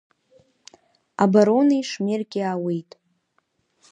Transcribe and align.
Абарони 1.23 1.79
Шмеркеи 1.89 2.43
ааиуеит. 2.47 2.91